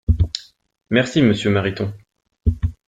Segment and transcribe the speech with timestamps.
[0.89, 1.93] Merci monsieur Mariton.